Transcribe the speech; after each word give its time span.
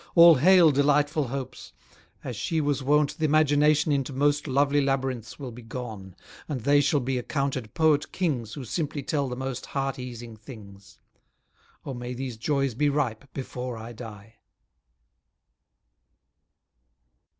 All 0.15 0.33
hail 0.33 0.71
delightful 0.71 1.27
hopes! 1.27 1.73
As 2.23 2.35
she 2.35 2.59
was 2.59 2.81
wont, 2.81 3.11
th' 3.11 3.21
imagination 3.21 3.91
Into 3.91 4.11
most 4.13 4.47
lovely 4.47 4.81
labyrinths 4.81 5.37
will 5.37 5.51
be 5.51 5.61
gone, 5.61 6.15
And 6.49 6.61
they 6.61 6.81
shall 6.81 7.01
be 7.01 7.19
accounted 7.19 7.75
poet 7.75 8.11
kings 8.11 8.53
Who 8.53 8.65
simply 8.65 9.03
tell 9.03 9.29
the 9.29 9.35
most 9.35 9.67
heart 9.67 9.99
easing 9.99 10.37
things. 10.37 10.97
O 11.85 11.93
may 11.93 12.15
these 12.15 12.37
joys 12.37 12.73
be 12.73 12.89
ripe 12.89 13.31
before 13.31 13.77
I 13.77 13.91
die. 13.93 14.37